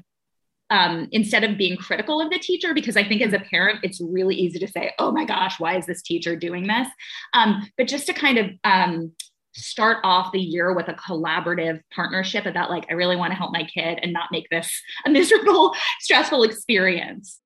um, 0.74 1.08
instead 1.12 1.44
of 1.44 1.56
being 1.56 1.76
critical 1.76 2.20
of 2.20 2.30
the 2.30 2.38
teacher, 2.38 2.74
because 2.74 2.96
I 2.96 3.04
think 3.04 3.22
as 3.22 3.32
a 3.32 3.38
parent, 3.38 3.78
it's 3.84 4.00
really 4.00 4.34
easy 4.34 4.58
to 4.58 4.66
say, 4.66 4.92
oh 4.98 5.12
my 5.12 5.24
gosh, 5.24 5.60
why 5.60 5.78
is 5.78 5.86
this 5.86 6.02
teacher 6.02 6.34
doing 6.34 6.66
this? 6.66 6.88
Um, 7.32 7.70
but 7.78 7.86
just 7.86 8.06
to 8.06 8.12
kind 8.12 8.38
of 8.38 8.50
um, 8.64 9.12
start 9.52 9.98
off 10.02 10.32
the 10.32 10.40
year 10.40 10.74
with 10.74 10.88
a 10.88 10.94
collaborative 10.94 11.80
partnership 11.94 12.44
about 12.44 12.70
like, 12.70 12.86
I 12.90 12.94
really 12.94 13.14
want 13.14 13.30
to 13.30 13.36
help 13.36 13.52
my 13.52 13.62
kid 13.62 14.00
and 14.02 14.12
not 14.12 14.32
make 14.32 14.48
this 14.50 14.68
a 15.06 15.10
miserable, 15.18 15.76
stressful 16.00 16.42
experience. 16.42 17.40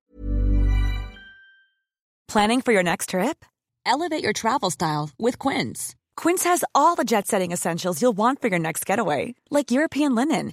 Planning 2.29 2.62
for 2.62 2.73
your 2.73 2.83
next 2.83 3.11
trip? 3.11 3.45
Elevate 3.85 4.23
your 4.23 4.33
travel 4.33 4.71
style 4.71 5.11
with 5.19 5.38
Quince. 5.38 5.95
Quince 6.17 6.45
has 6.45 6.64
all 6.75 6.95
the 6.95 7.05
jet 7.05 7.27
setting 7.27 7.53
essentials 7.53 8.01
you'll 8.01 8.12
want 8.12 8.41
for 8.41 8.49
your 8.49 8.59
next 8.59 8.87
getaway, 8.87 9.35
like 9.51 9.71
European 9.71 10.14
linen, 10.14 10.53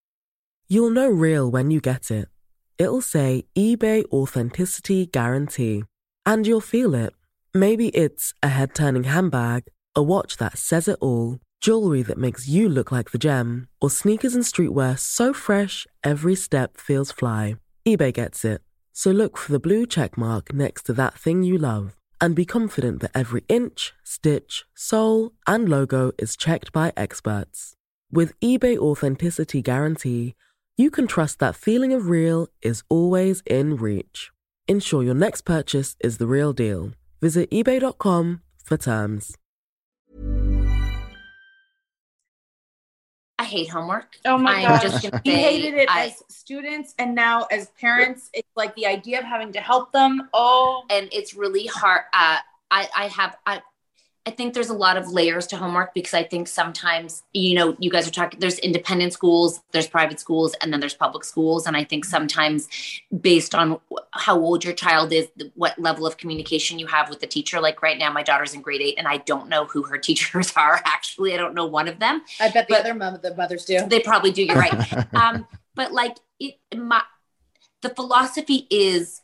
You'll 0.71 0.91
know 0.91 1.09
real 1.09 1.51
when 1.51 1.69
you 1.69 1.81
get 1.81 2.09
it. 2.09 2.29
It'll 2.77 3.01
say 3.01 3.43
eBay 3.57 4.05
Authenticity 4.05 5.05
Guarantee. 5.05 5.83
And 6.25 6.47
you'll 6.47 6.61
feel 6.61 6.95
it. 6.95 7.11
Maybe 7.53 7.89
it's 7.89 8.33
a 8.41 8.47
head 8.47 8.73
turning 8.73 9.03
handbag, 9.03 9.63
a 9.97 10.01
watch 10.01 10.37
that 10.37 10.57
says 10.57 10.87
it 10.87 10.97
all, 11.01 11.39
jewelry 11.59 12.03
that 12.03 12.17
makes 12.17 12.47
you 12.47 12.69
look 12.69 12.89
like 12.89 13.11
the 13.11 13.17
gem, 13.17 13.67
or 13.81 13.89
sneakers 13.89 14.33
and 14.33 14.45
streetwear 14.45 14.97
so 14.97 15.33
fresh 15.33 15.85
every 16.05 16.35
step 16.35 16.77
feels 16.77 17.11
fly. 17.11 17.57
eBay 17.85 18.13
gets 18.13 18.45
it. 18.45 18.61
So 18.93 19.11
look 19.11 19.37
for 19.37 19.51
the 19.51 19.59
blue 19.59 19.85
check 19.85 20.17
mark 20.17 20.53
next 20.53 20.83
to 20.83 20.93
that 20.93 21.15
thing 21.15 21.43
you 21.43 21.57
love 21.57 21.97
and 22.21 22.33
be 22.33 22.45
confident 22.45 23.01
that 23.01 23.11
every 23.13 23.43
inch, 23.49 23.91
stitch, 24.05 24.63
sole, 24.73 25.33
and 25.45 25.67
logo 25.67 26.13
is 26.17 26.37
checked 26.37 26.71
by 26.71 26.93
experts. 26.95 27.75
With 28.09 28.39
eBay 28.39 28.77
Authenticity 28.77 29.61
Guarantee, 29.61 30.35
you 30.77 30.89
can 30.91 31.07
trust 31.07 31.39
that 31.39 31.55
feeling 31.55 31.93
of 31.93 32.09
real 32.09 32.47
is 32.61 32.83
always 32.89 33.41
in 33.45 33.75
reach. 33.75 34.31
Ensure 34.67 35.03
your 35.03 35.13
next 35.13 35.41
purchase 35.41 35.95
is 35.99 36.17
the 36.17 36.27
real 36.27 36.53
deal. 36.53 36.91
Visit 37.21 37.49
eBay.com 37.51 38.41
for 38.63 38.77
terms. 38.77 39.35
I 43.37 43.43
hate 43.43 43.69
homework. 43.69 44.17
Oh 44.23 44.37
my 44.37 44.57
I'm 44.63 44.67
gosh. 44.79 45.01
just 45.01 45.09
we 45.25 45.31
hated 45.31 45.73
it 45.73 45.89
I- 45.89 46.07
as 46.07 46.23
students 46.29 46.93
and 46.99 47.15
now 47.15 47.47
as 47.51 47.69
parents. 47.79 48.29
It's 48.33 48.47
like 48.55 48.75
the 48.75 48.85
idea 48.85 49.17
of 49.19 49.25
having 49.25 49.51
to 49.53 49.59
help 49.59 49.91
them. 49.91 50.29
Oh, 50.33 50.83
and 50.91 51.09
it's 51.11 51.33
really 51.33 51.65
hard. 51.65 52.01
Uh, 52.13 52.37
I, 52.69 52.87
I 52.95 53.07
have, 53.07 53.35
I, 53.45 53.61
I 54.27 54.29
think 54.29 54.53
there's 54.53 54.69
a 54.69 54.75
lot 54.75 54.97
of 54.97 55.07
layers 55.07 55.47
to 55.47 55.57
homework 55.57 55.95
because 55.95 56.13
I 56.13 56.23
think 56.23 56.47
sometimes, 56.47 57.23
you 57.33 57.55
know, 57.55 57.75
you 57.79 57.89
guys 57.89 58.07
are 58.07 58.11
talking, 58.11 58.39
there's 58.39 58.59
independent 58.59 59.13
schools, 59.13 59.61
there's 59.71 59.87
private 59.87 60.19
schools, 60.19 60.53
and 60.61 60.71
then 60.71 60.79
there's 60.79 60.93
public 60.93 61.23
schools. 61.23 61.65
And 61.65 61.75
I 61.75 61.83
think 61.83 62.05
sometimes 62.05 62.67
based 63.19 63.55
on 63.55 63.79
how 64.11 64.39
old 64.39 64.63
your 64.63 64.73
child 64.73 65.11
is, 65.11 65.27
what 65.55 65.79
level 65.79 66.05
of 66.05 66.17
communication 66.17 66.77
you 66.77 66.85
have 66.85 67.09
with 67.09 67.19
the 67.19 67.25
teacher, 67.25 67.59
like 67.59 67.81
right 67.81 67.97
now, 67.97 68.11
my 68.11 68.21
daughter's 68.21 68.53
in 68.53 68.61
grade 68.61 68.81
eight 68.81 68.99
and 68.99 69.07
I 69.07 69.17
don't 69.17 69.49
know 69.49 69.65
who 69.65 69.81
her 69.83 69.97
teachers 70.09 70.53
are. 70.55 70.81
Actually, 70.85 71.33
I 71.33 71.37
don't 71.37 71.55
know 71.55 71.65
one 71.65 71.87
of 71.87 71.97
them. 71.97 72.21
I 72.39 72.49
bet 72.49 72.67
the 72.67 72.77
other 72.77 72.93
mom, 72.93 73.17
the 73.23 73.35
mothers 73.35 73.65
do. 73.65 73.87
They 73.87 74.01
probably 74.01 74.31
do. 74.31 74.43
You're 74.43 74.55
right. 74.55 75.13
um, 75.15 75.47
but 75.73 75.93
like 75.93 76.17
it, 76.39 76.57
my, 76.75 77.01
the 77.81 77.89
philosophy 77.89 78.67
is 78.69 79.21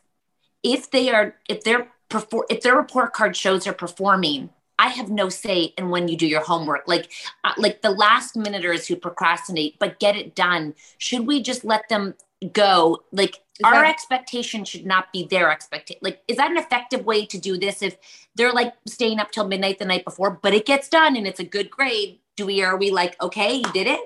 if 0.64 0.90
they 0.90 1.10
are, 1.10 1.36
if 1.48 1.62
they're 1.62 1.88
perform 2.08 2.44
if 2.48 2.62
their 2.62 2.74
report 2.74 3.12
card 3.12 3.36
shows 3.36 3.64
they're 3.64 3.72
performing 3.72 4.48
I 4.78 4.88
have 4.88 5.10
no 5.10 5.28
say 5.28 5.74
in 5.76 5.90
when 5.90 6.08
you 6.08 6.16
do 6.16 6.26
your 6.26 6.42
homework. 6.42 6.86
Like, 6.86 7.10
uh, 7.44 7.52
like 7.56 7.82
the 7.82 7.90
last 7.90 8.36
minuters 8.36 8.86
who 8.86 8.96
procrastinate, 8.96 9.78
but 9.78 9.98
get 9.98 10.16
it 10.16 10.34
done. 10.34 10.74
Should 10.98 11.26
we 11.26 11.42
just 11.42 11.64
let 11.64 11.88
them 11.88 12.14
go? 12.52 13.02
Like, 13.10 13.36
is 13.58 13.64
our 13.64 13.82
that- 13.82 13.90
expectation 13.90 14.64
should 14.64 14.86
not 14.86 15.12
be 15.12 15.26
their 15.26 15.50
expectation. 15.50 16.00
Like, 16.02 16.22
is 16.28 16.36
that 16.36 16.50
an 16.50 16.56
effective 16.56 17.04
way 17.04 17.26
to 17.26 17.38
do 17.38 17.58
this? 17.58 17.82
If 17.82 17.96
they're 18.36 18.52
like 18.52 18.74
staying 18.86 19.18
up 19.18 19.32
till 19.32 19.48
midnight 19.48 19.78
the 19.78 19.84
night 19.84 20.04
before, 20.04 20.30
but 20.30 20.54
it 20.54 20.64
gets 20.64 20.88
done 20.88 21.16
and 21.16 21.26
it's 21.26 21.40
a 21.40 21.44
good 21.44 21.70
grade, 21.70 22.20
do 22.36 22.46
we? 22.46 22.62
Are 22.62 22.76
we 22.76 22.90
like, 22.90 23.20
okay, 23.20 23.54
you 23.56 23.72
did 23.72 23.88
it? 23.88 24.00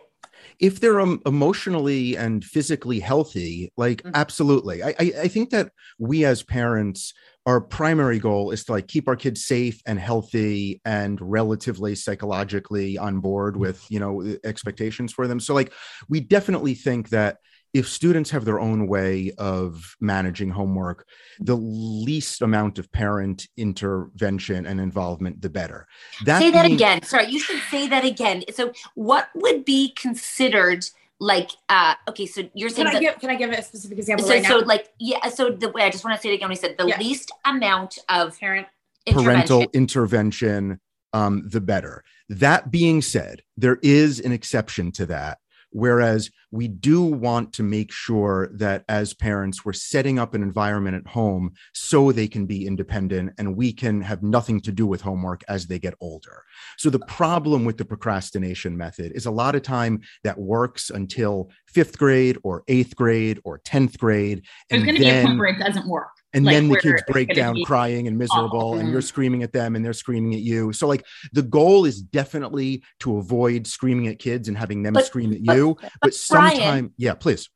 If 0.62 0.78
they're 0.78 1.00
um, 1.00 1.20
emotionally 1.26 2.16
and 2.16 2.44
physically 2.44 3.00
healthy 3.00 3.70
like 3.76 4.02
mm-hmm. 4.02 4.14
absolutely 4.14 4.82
I, 4.82 4.94
I, 4.98 5.12
I 5.22 5.28
think 5.28 5.50
that 5.50 5.72
we 5.98 6.24
as 6.24 6.42
parents 6.42 7.12
our 7.44 7.60
primary 7.60 8.20
goal 8.20 8.52
is 8.52 8.64
to 8.64 8.72
like 8.72 8.86
keep 8.86 9.08
our 9.08 9.16
kids 9.16 9.44
safe 9.44 9.82
and 9.84 9.98
healthy 9.98 10.80
and 10.84 11.20
relatively 11.20 11.96
psychologically 11.96 12.96
on 12.96 13.18
board 13.18 13.56
with 13.56 13.84
you 13.90 13.98
know 13.98 14.36
expectations 14.44 15.12
for 15.12 15.26
them 15.26 15.40
so 15.40 15.52
like 15.52 15.72
we 16.08 16.20
definitely 16.20 16.74
think 16.74 17.10
that 17.10 17.38
if 17.74 17.88
students 17.88 18.30
have 18.30 18.44
their 18.44 18.60
own 18.60 18.86
way 18.86 19.32
of 19.38 19.96
managing 20.00 20.50
homework, 20.50 21.06
the 21.40 21.56
least 21.56 22.42
amount 22.42 22.78
of 22.78 22.90
parent 22.92 23.48
intervention 23.56 24.66
and 24.66 24.80
involvement, 24.80 25.40
the 25.40 25.48
better. 25.48 25.86
That 26.24 26.40
say 26.40 26.50
that 26.50 26.66
again. 26.66 27.02
Sorry, 27.02 27.26
you 27.26 27.40
should 27.40 27.60
say 27.70 27.88
that 27.88 28.04
again. 28.04 28.44
So, 28.52 28.72
what 28.94 29.28
would 29.34 29.64
be 29.64 29.92
considered 29.96 30.84
like? 31.18 31.50
uh 31.68 31.94
Okay, 32.08 32.26
so 32.26 32.42
you're 32.54 32.68
saying 32.68 32.88
can 32.88 32.96
I 32.96 33.00
give 33.00 33.18
can 33.20 33.30
I 33.30 33.36
give 33.36 33.50
a 33.50 33.62
specific 33.62 33.98
example? 33.98 34.26
So, 34.26 34.34
right 34.34 34.44
so 34.44 34.58
like 34.58 34.88
yeah. 34.98 35.28
So 35.28 35.50
the 35.50 35.70
way 35.70 35.82
I 35.82 35.90
just 35.90 36.04
want 36.04 36.16
to 36.16 36.22
say 36.22 36.30
it 36.30 36.34
again. 36.34 36.48
when 36.48 36.50
We 36.50 36.56
said 36.56 36.76
the 36.78 36.86
yeah. 36.86 36.98
least 36.98 37.32
amount 37.46 37.98
of 38.08 38.38
parent 38.38 38.66
intervention. 39.06 39.32
parental 39.32 39.66
intervention, 39.72 40.80
um, 41.14 41.48
the 41.48 41.60
better. 41.60 42.04
That 42.28 42.70
being 42.70 43.00
said, 43.02 43.42
there 43.56 43.78
is 43.82 44.20
an 44.20 44.32
exception 44.32 44.92
to 44.92 45.06
that 45.06 45.38
Whereas 45.72 46.30
we 46.50 46.68
do 46.68 47.02
want 47.02 47.52
to 47.54 47.62
make 47.62 47.90
sure 47.90 48.50
that 48.54 48.84
as 48.88 49.14
parents, 49.14 49.64
we're 49.64 49.72
setting 49.72 50.18
up 50.18 50.34
an 50.34 50.42
environment 50.42 50.96
at 50.96 51.10
home 51.10 51.52
so 51.72 52.12
they 52.12 52.28
can 52.28 52.46
be 52.46 52.66
independent 52.66 53.32
and 53.38 53.56
we 53.56 53.72
can 53.72 54.02
have 54.02 54.22
nothing 54.22 54.60
to 54.60 54.72
do 54.72 54.86
with 54.86 55.00
homework 55.00 55.42
as 55.48 55.66
they 55.66 55.78
get 55.78 55.94
older. 56.00 56.44
So 56.76 56.90
the 56.90 57.00
problem 57.00 57.64
with 57.64 57.78
the 57.78 57.84
procrastination 57.84 58.76
method 58.76 59.12
is 59.14 59.26
a 59.26 59.30
lot 59.30 59.54
of 59.54 59.62
time 59.62 60.00
that 60.24 60.38
works 60.38 60.90
until 60.90 61.50
fifth 61.66 61.98
grade 61.98 62.36
or 62.42 62.64
eighth 62.68 62.94
grade 62.94 63.40
or 63.44 63.58
10th 63.60 63.98
grade. 63.98 64.44
And 64.70 64.82
there's 64.82 64.84
going 64.84 64.96
to 64.96 65.02
be 65.02 65.08
a 65.08 65.24
point 65.24 65.38
where 65.38 65.48
it 65.48 65.58
doesn't 65.58 65.88
work 65.88 66.10
and 66.34 66.44
like 66.44 66.54
then 66.54 66.68
the 66.68 66.78
kids 66.78 67.02
break 67.08 67.34
down 67.34 67.62
crying 67.64 68.06
and 68.06 68.16
miserable 68.16 68.76
and 68.76 68.90
you're 68.90 69.02
screaming 69.02 69.42
at 69.42 69.52
them 69.52 69.76
and 69.76 69.84
they're 69.84 69.92
screaming 69.92 70.34
at 70.34 70.40
you. 70.40 70.72
So 70.72 70.86
like 70.86 71.04
the 71.32 71.42
goal 71.42 71.84
is 71.84 72.00
definitely 72.00 72.82
to 73.00 73.18
avoid 73.18 73.66
screaming 73.66 74.08
at 74.08 74.18
kids 74.18 74.48
and 74.48 74.56
having 74.56 74.82
them 74.82 74.94
but, 74.94 75.04
scream 75.04 75.32
at 75.32 75.40
you. 75.40 75.76
but, 75.80 75.92
but 76.00 76.14
sometime 76.14 76.92
yeah 76.96 77.14
please. 77.14 77.48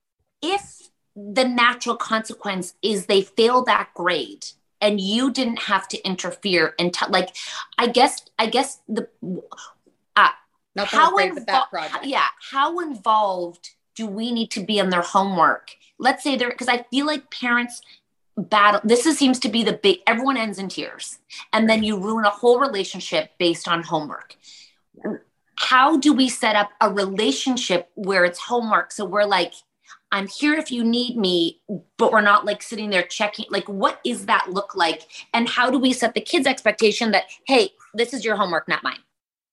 If 0.42 0.76
the 1.14 1.44
natural 1.44 1.96
consequence 1.96 2.74
is 2.82 3.06
they 3.06 3.22
fail 3.22 3.64
that 3.64 3.88
grade 3.94 4.44
and 4.80 5.00
you 5.00 5.32
didn't 5.32 5.60
have 5.60 5.88
to 5.88 6.06
interfere 6.06 6.74
and 6.78 6.92
t- 6.92 7.06
like 7.08 7.34
i 7.78 7.86
guess 7.86 8.20
i 8.38 8.44
guess 8.44 8.80
the 8.86 9.08
uh, 10.14 10.28
Not 10.74 10.88
how 10.88 11.16
involved 11.16 11.72
yeah 12.04 12.26
how 12.50 12.80
involved 12.80 13.70
do 13.94 14.06
we 14.06 14.30
need 14.30 14.50
to 14.50 14.62
be 14.62 14.78
in 14.78 14.90
their 14.90 15.00
homework? 15.00 15.70
Let's 15.98 16.22
say 16.22 16.36
there 16.36 16.50
because 16.50 16.68
i 16.68 16.84
feel 16.90 17.06
like 17.06 17.30
parents 17.30 17.80
battle 18.36 18.80
this 18.84 19.06
is, 19.06 19.18
seems 19.18 19.38
to 19.40 19.48
be 19.48 19.64
the 19.64 19.72
big 19.72 19.98
everyone 20.06 20.36
ends 20.36 20.58
in 20.58 20.68
tears. 20.68 21.18
And 21.52 21.68
then 21.68 21.82
you 21.82 21.98
ruin 21.98 22.24
a 22.24 22.30
whole 22.30 22.60
relationship 22.60 23.30
based 23.38 23.66
on 23.66 23.82
homework. 23.82 24.36
How 25.58 25.96
do 25.96 26.12
we 26.12 26.28
set 26.28 26.54
up 26.54 26.70
a 26.80 26.92
relationship 26.92 27.90
where 27.94 28.24
it's 28.24 28.38
homework? 28.38 28.92
So 28.92 29.04
we're 29.04 29.24
like 29.24 29.54
i'm 30.12 30.28
here 30.28 30.54
if 30.54 30.70
you 30.70 30.84
need 30.84 31.16
me 31.16 31.60
but 31.98 32.12
we're 32.12 32.20
not 32.20 32.44
like 32.44 32.62
sitting 32.62 32.90
there 32.90 33.02
checking 33.02 33.44
like 33.50 33.68
what 33.68 34.00
is 34.04 34.26
that 34.26 34.48
look 34.50 34.76
like? 34.76 35.02
And 35.32 35.48
how 35.48 35.70
do 35.70 35.78
we 35.78 35.92
set 35.92 36.14
the 36.14 36.20
kids 36.20 36.46
expectation 36.46 37.10
that 37.12 37.24
hey 37.46 37.70
this 37.94 38.12
is 38.12 38.24
your 38.24 38.36
homework 38.36 38.68
not 38.68 38.82
mine? 38.82 38.98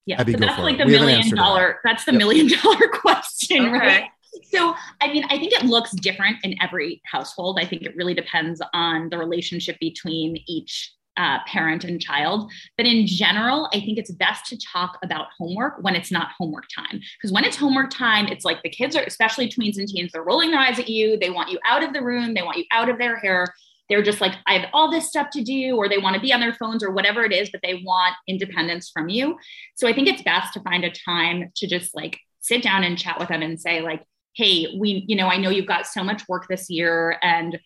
Yeah. 0.06 0.17
So 0.26 0.34
that's 0.34 0.60
like 0.60 0.78
the 0.78 0.86
million 0.86 1.36
dollar 1.36 1.80
that's 1.84 2.04
the 2.06 2.12
yep. 2.12 2.19
million 2.19 2.48
dollar 2.62 2.88
question 2.89 3.65
okay. 3.67 3.80
right 3.80 4.10
so, 4.43 4.76
I 5.02 5.12
mean, 5.12 5.24
I 5.26 5.38
think 5.38 5.54
it 5.54 5.63
looks 5.63 5.91
different 5.91 6.38
in 6.43 6.56
every 6.62 7.02
household. 7.06 7.60
I 7.62 7.65
think 7.65 7.84
it 7.84 7.96
really 7.96 8.13
depends 8.13 8.62
on 8.74 9.10
the 9.10 9.17
relationship 9.17 9.78
between 9.80 10.38
each 10.48 10.93
uh, 11.17 11.38
parent 11.46 11.84
and 11.84 12.02
child. 12.02 12.52
But 12.78 12.88
in 12.88 13.06
general, 13.06 13.69
I 13.74 13.80
think 13.80 13.98
it's 13.98 14.12
best 14.12 14.46
to 14.48 14.58
talk 14.58 14.98
about 15.04 15.28
homework 15.38 15.76
when 15.82 15.96
it's 15.96 16.12
not 16.12 16.30
homework 16.38 16.65
time. 16.76 17.00
Because 17.17 17.32
when 17.32 17.46
it's 17.46 17.58
homework 17.58 17.91
time, 17.91 18.28
it's 18.28 18.46
like 18.46 18.63
the 18.63 18.69
kids 18.69 18.96
are, 18.96 19.04
especially 19.04 19.48
tweens 19.48 19.78
and 19.78 19.88
teens, 19.88 20.12
they're 20.12 20.24
rolling 20.24 20.52
their 20.52 20.60
eyes 20.60 20.80
at 20.80 20.89
you. 20.89 21.17
They 21.17 21.30
want 21.30 21.52
you 21.52 21.60
out 21.67 21.84
of 21.84 21.93
the 21.93 22.02
room, 22.02 22.34
they 22.34 22.41
want 22.41 22.58
you 22.58 22.65
out 22.72 22.89
of 22.89 22.98
their 22.98 23.17
hair. 23.17 23.54
They're 23.89 24.02
just 24.02 24.22
like, 24.22 24.34
I 24.48 24.54
have 24.58 24.69
all 24.74 24.89
this 24.89 25.10
stuff 25.10 25.28
to 25.34 25.43
do, 25.43 25.76
or 25.76 25.89
they 25.89 25.98
want 25.98 26.15
to 26.15 26.22
be 26.22 26.34
on 26.34 26.39
their 26.39 26.54
phones 26.54 26.84
or 26.84 26.91
whatever 26.91 27.26
it 27.26 27.34
is, 27.34 27.50
but 27.52 27.60
they 27.62 27.84
want 27.86 28.15
independence 28.28 28.89
from 28.89 29.10
you. 29.10 29.38
So 29.76 29.88
I 29.88 29.93
think 29.93 30.08
it's 30.08 30.24
best 30.24 30.54
to 30.54 30.62
find 30.62 30.84
a 30.86 30.89
time 30.89 31.52
to 31.58 31.67
just 31.67 31.93
like 31.93 32.17
sit 32.39 32.63
down 32.63 32.84
and 32.84 32.98
chat 32.98 33.19
with 33.19 33.28
them 33.28 33.41
and 33.41 33.60
say, 33.60 33.82
like, 33.82 34.04
hey, 34.36 34.76
we, 34.78 35.06
you 35.08 35.15
know, 35.15 35.28
I 35.28 35.38
know 35.38 35.50
you've 35.50 35.67
got 35.67 35.88
so 35.88 36.04
much 36.04 36.28
work 36.28 36.48
this 36.48 36.69
year 36.69 37.17
and 37.22 37.60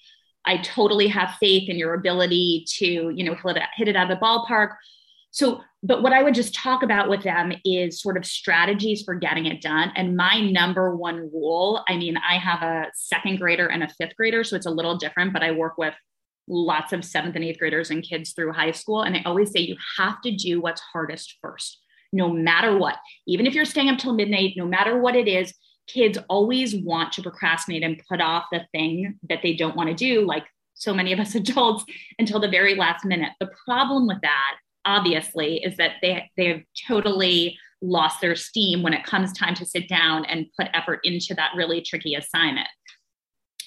I 0.45 0.57
totally 0.57 1.07
have 1.07 1.35
faith 1.39 1.69
in 1.69 1.77
your 1.77 1.93
ability 1.93 2.65
to, 2.77 3.11
you 3.13 3.23
know, 3.23 3.35
hit 3.35 3.57
it, 3.57 3.63
hit 3.75 3.87
it 3.87 3.95
out 3.95 4.09
of 4.09 4.17
the 4.17 4.25
ballpark. 4.25 4.75
So, 5.31 5.61
but 5.83 6.01
what 6.01 6.13
I 6.13 6.23
would 6.23 6.33
just 6.33 6.55
talk 6.55 6.83
about 6.83 7.09
with 7.09 7.21
them 7.23 7.51
is 7.65 8.01
sort 8.01 8.17
of 8.17 8.25
strategies 8.25 9.03
for 9.03 9.13
getting 9.13 9.45
it 9.45 9.61
done. 9.61 9.91
And 9.95 10.15
my 10.15 10.39
number 10.39 10.95
one 10.95 11.29
rule 11.33 11.83
I 11.87 11.97
mean, 11.97 12.17
I 12.17 12.37
have 12.37 12.63
a 12.63 12.87
second 12.95 13.37
grader 13.39 13.67
and 13.67 13.83
a 13.83 13.89
fifth 13.89 14.15
grader, 14.15 14.43
so 14.43 14.55
it's 14.55 14.65
a 14.65 14.71
little 14.71 14.97
different, 14.97 15.33
but 15.33 15.43
I 15.43 15.51
work 15.51 15.77
with 15.77 15.93
lots 16.47 16.93
of 16.93 17.03
seventh 17.03 17.35
and 17.35 17.43
eighth 17.43 17.59
graders 17.59 17.91
and 17.91 18.01
kids 18.01 18.31
through 18.31 18.53
high 18.53 18.71
school. 18.71 19.01
And 19.01 19.15
I 19.15 19.23
always 19.25 19.51
say 19.51 19.59
you 19.59 19.75
have 19.97 20.21
to 20.21 20.31
do 20.31 20.61
what's 20.61 20.81
hardest 20.93 21.37
first, 21.41 21.77
no 22.13 22.29
matter 22.29 22.77
what. 22.77 22.95
Even 23.27 23.45
if 23.45 23.53
you're 23.53 23.65
staying 23.65 23.89
up 23.89 23.99
till 23.99 24.13
midnight, 24.13 24.53
no 24.55 24.65
matter 24.65 24.99
what 24.99 25.15
it 25.15 25.27
is, 25.27 25.53
kids 25.87 26.17
always 26.29 26.75
want 26.75 27.13
to 27.13 27.21
procrastinate 27.21 27.83
and 27.83 28.01
put 28.09 28.21
off 28.21 28.45
the 28.51 28.61
thing 28.71 29.17
that 29.29 29.39
they 29.41 29.53
don't 29.53 29.75
want 29.75 29.89
to 29.89 29.95
do, 29.95 30.25
like 30.25 30.45
so 30.73 30.93
many 30.93 31.13
of 31.13 31.19
us 31.19 31.35
adults, 31.35 31.85
until 32.19 32.39
the 32.39 32.49
very 32.49 32.75
last 32.75 33.05
minute. 33.05 33.31
The 33.39 33.49
problem 33.65 34.07
with 34.07 34.21
that, 34.21 34.57
obviously, 34.85 35.63
is 35.63 35.77
that 35.77 35.93
they 36.01 36.29
they 36.37 36.47
have 36.47 36.61
totally 36.87 37.57
lost 37.81 38.21
their 38.21 38.35
steam 38.35 38.81
when 38.81 38.93
it 38.93 39.03
comes 39.03 39.31
time 39.33 39.53
to 39.55 39.65
sit 39.65 39.87
down 39.87 40.25
and 40.25 40.47
put 40.59 40.67
effort 40.73 40.99
into 41.03 41.33
that 41.35 41.51
really 41.55 41.81
tricky 41.81 42.15
assignment. 42.15 42.67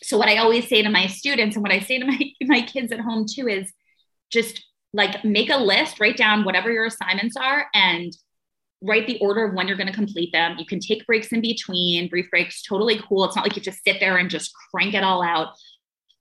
So 0.02 0.18
what 0.18 0.28
I 0.28 0.38
always 0.38 0.68
say 0.68 0.82
to 0.82 0.88
my 0.88 1.06
students 1.06 1.56
and 1.56 1.62
what 1.62 1.72
I 1.72 1.80
say 1.80 1.98
to 1.98 2.06
my, 2.06 2.18
my 2.42 2.62
kids 2.62 2.90
at 2.92 3.00
home 3.00 3.26
too 3.32 3.48
is 3.48 3.72
just 4.32 4.64
like 4.92 5.24
make 5.24 5.50
a 5.50 5.56
list, 5.56 6.00
write 6.00 6.16
down 6.16 6.44
whatever 6.44 6.70
your 6.70 6.86
assignments 6.86 7.36
are 7.36 7.66
and 7.74 8.12
write 8.82 9.06
the 9.06 9.18
order 9.18 9.44
of 9.44 9.54
when 9.54 9.68
you're 9.68 9.76
going 9.76 9.86
to 9.86 9.92
complete 9.92 10.32
them. 10.32 10.56
You 10.58 10.66
can 10.66 10.80
take 10.80 11.06
breaks 11.06 11.32
in 11.32 11.40
between, 11.40 12.08
brief 12.08 12.30
breaks, 12.30 12.62
totally 12.62 13.00
cool. 13.08 13.24
It's 13.24 13.36
not 13.36 13.44
like 13.44 13.56
you 13.56 13.62
just 13.62 13.84
sit 13.84 14.00
there 14.00 14.16
and 14.16 14.30
just 14.30 14.52
crank 14.70 14.94
it 14.94 15.02
all 15.02 15.22
out. 15.22 15.54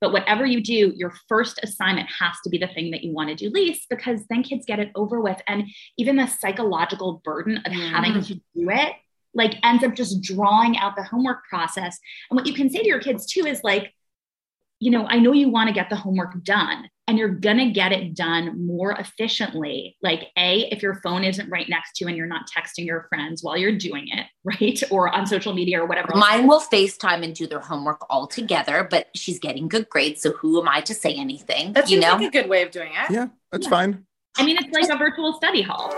But 0.02 0.14
whatever 0.14 0.46
you 0.46 0.62
do, 0.62 0.94
your 0.96 1.14
first 1.28 1.60
assignment 1.62 2.10
has 2.20 2.36
to 2.44 2.50
be 2.50 2.58
the 2.58 2.68
thing 2.68 2.92
that 2.92 3.04
you 3.04 3.14
want 3.14 3.30
to 3.30 3.36
do 3.36 3.50
least 3.50 3.88
because 3.90 4.22
then 4.30 4.44
kids 4.44 4.66
get 4.66 4.80
it 4.80 4.92
over 4.96 5.20
with. 5.20 5.42
And 5.48 5.66
even 5.98 6.16
the 6.16 6.28
psychological 6.28 7.22
burden 7.24 7.58
of 7.58 7.72
mm. 7.72 7.90
having 7.92 8.22
to 8.24 8.36
do 8.36 8.70
it 8.70 8.94
like 9.34 9.56
ends 9.64 9.84
up 9.84 9.96
just 9.96 10.22
drawing 10.22 10.78
out 10.78 10.96
the 10.96 11.04
homework 11.04 11.44
process. 11.50 12.00
And 12.30 12.38
what 12.38 12.48
you 12.48 12.54
can 12.54 12.70
say 12.70 12.80
to 12.80 12.88
your 12.88 13.00
kids 13.00 13.26
too 13.26 13.46
is 13.46 13.64
like, 13.64 13.94
you 14.80 14.92
know, 14.92 15.06
I 15.08 15.20
know 15.20 15.34
you 15.34 15.50
want 15.50 15.68
to 15.68 15.74
get 15.74 15.90
the 15.90 15.96
homework 15.96 16.42
done, 16.44 16.90
and 17.08 17.18
you're 17.18 17.28
going 17.28 17.58
to 17.58 17.72
get 17.72 17.92
it 17.92 18.16
done 18.16 18.66
more 18.66 18.92
efficiently. 18.92 19.98
Like, 20.02 20.28
A, 20.38 20.70
if 20.72 20.82
your 20.82 20.96
phone 21.02 21.24
isn't 21.24 21.50
right 21.50 21.68
next 21.68 21.96
to 21.96 22.04
you 22.04 22.08
and 22.08 22.16
you're 22.16 22.28
not 22.28 22.48
texting 22.50 22.86
your 22.86 23.08
friends 23.10 23.44
while 23.44 23.58
you're 23.58 23.78
doing 23.78 24.08
it, 24.10 24.28
right? 24.44 24.82
Or 24.92 25.14
on 25.14 25.26
social 25.26 25.54
media 25.54 25.82
or 25.82 25.86
whatever. 25.86 26.14
Mine 26.16 26.48
will 26.48 26.62
FaceTime 26.62 27.24
and 27.24 27.36
do 27.36 27.48
their 27.48 27.60
homework 27.60 28.06
all 28.10 28.28
together, 28.28 28.88
but 28.90 29.08
she's 29.16 29.40
getting 29.40 29.68
good 29.68 29.90
grades. 29.90 30.22
So 30.22 30.34
who 30.34 30.62
am 30.62 30.68
I 30.68 30.82
to 30.82 30.94
say 30.94 31.14
anything? 31.16 31.74
That's 31.74 31.92
you 31.92 32.00
know? 32.00 32.14
like 32.14 32.28
a 32.28 32.32
good 32.32 32.50
way 32.50 32.62
of 32.62 32.72
doing 32.72 32.92
it. 32.92 33.12
Yeah, 33.12 33.28
that's 33.52 33.66
yeah. 33.66 33.70
fine. 33.70 34.06
I 34.38 34.46
mean, 34.46 34.58
it's 34.58 34.72
like 34.72 34.90
a 34.90 34.98
virtual 34.98 35.34
study 35.34 35.64
hall. 35.64 35.92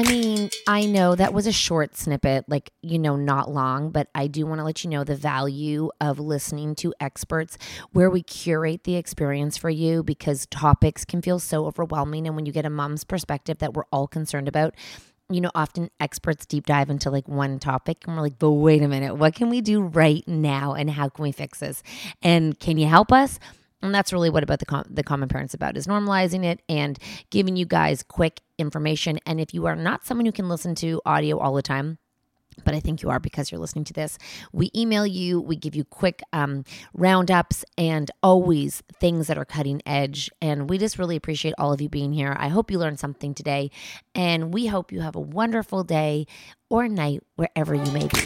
I 0.00 0.02
mean, 0.04 0.48
I 0.66 0.86
know 0.86 1.14
that 1.14 1.34
was 1.34 1.46
a 1.46 1.52
short 1.52 1.94
snippet, 1.94 2.46
like, 2.48 2.70
you 2.80 2.98
know, 2.98 3.16
not 3.16 3.50
long, 3.50 3.90
but 3.90 4.08
I 4.14 4.28
do 4.28 4.46
want 4.46 4.58
to 4.58 4.64
let 4.64 4.82
you 4.82 4.88
know 4.88 5.04
the 5.04 5.14
value 5.14 5.90
of 6.00 6.18
listening 6.18 6.74
to 6.76 6.94
experts 7.00 7.58
where 7.92 8.08
we 8.08 8.22
curate 8.22 8.84
the 8.84 8.96
experience 8.96 9.58
for 9.58 9.68
you 9.68 10.02
because 10.02 10.46
topics 10.46 11.04
can 11.04 11.20
feel 11.20 11.38
so 11.38 11.66
overwhelming. 11.66 12.26
And 12.26 12.34
when 12.34 12.46
you 12.46 12.52
get 12.52 12.64
a 12.64 12.70
mom's 12.70 13.04
perspective 13.04 13.58
that 13.58 13.74
we're 13.74 13.84
all 13.92 14.06
concerned 14.06 14.48
about, 14.48 14.74
you 15.28 15.42
know, 15.42 15.50
often 15.54 15.90
experts 16.00 16.46
deep 16.46 16.64
dive 16.64 16.88
into 16.88 17.10
like 17.10 17.28
one 17.28 17.58
topic 17.58 17.98
and 18.06 18.16
we're 18.16 18.22
like, 18.22 18.38
but 18.38 18.52
wait 18.52 18.82
a 18.82 18.88
minute, 18.88 19.16
what 19.16 19.34
can 19.34 19.50
we 19.50 19.60
do 19.60 19.82
right 19.82 20.26
now 20.26 20.72
and 20.72 20.88
how 20.88 21.10
can 21.10 21.24
we 21.24 21.32
fix 21.32 21.58
this? 21.58 21.82
And 22.22 22.58
can 22.58 22.78
you 22.78 22.86
help 22.86 23.12
us? 23.12 23.38
And 23.82 23.94
that's 23.94 24.12
really 24.12 24.30
what 24.30 24.42
about 24.42 24.58
the 24.58 24.66
com- 24.66 24.86
the 24.90 25.02
common 25.02 25.28
parents 25.28 25.54
about 25.54 25.76
is 25.76 25.86
normalizing 25.86 26.44
it 26.44 26.62
and 26.68 26.98
giving 27.30 27.56
you 27.56 27.64
guys 27.64 28.02
quick 28.02 28.40
information. 28.58 29.18
And 29.26 29.40
if 29.40 29.54
you 29.54 29.66
are 29.66 29.76
not 29.76 30.04
someone 30.04 30.26
who 30.26 30.32
can 30.32 30.48
listen 30.48 30.74
to 30.76 31.00
audio 31.06 31.38
all 31.38 31.54
the 31.54 31.62
time, 31.62 31.98
but 32.64 32.74
I 32.74 32.80
think 32.80 33.02
you 33.02 33.10
are 33.10 33.20
because 33.20 33.50
you're 33.50 33.60
listening 33.60 33.84
to 33.84 33.92
this. 33.92 34.18
We 34.52 34.70
email 34.76 35.06
you, 35.06 35.40
we 35.40 35.56
give 35.56 35.74
you 35.74 35.84
quick 35.84 36.22
um, 36.32 36.64
roundups 36.92 37.64
and 37.78 38.10
always 38.22 38.82
things 38.98 39.28
that 39.28 39.38
are 39.38 39.44
cutting 39.44 39.80
edge. 39.86 40.30
And 40.42 40.68
we 40.68 40.78
just 40.78 40.98
really 40.98 41.16
appreciate 41.16 41.54
all 41.58 41.72
of 41.72 41.80
you 41.80 41.88
being 41.88 42.12
here. 42.12 42.36
I 42.38 42.48
hope 42.48 42.70
you 42.70 42.78
learned 42.78 43.00
something 43.00 43.34
today, 43.34 43.70
and 44.14 44.52
we 44.52 44.66
hope 44.66 44.92
you 44.92 45.00
have 45.00 45.16
a 45.16 45.20
wonderful 45.20 45.84
day 45.84 46.26
or 46.68 46.88
night 46.88 47.22
wherever 47.36 47.74
you 47.74 47.90
may 47.92 48.08
be. 48.08 48.20